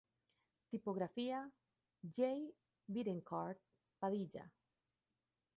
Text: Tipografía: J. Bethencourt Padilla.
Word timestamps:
Tipografía: 0.71 1.47
J. 2.01 2.23
Bethencourt 2.87 3.59
Padilla. 3.99 4.51